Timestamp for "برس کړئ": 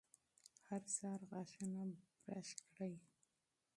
2.25-2.93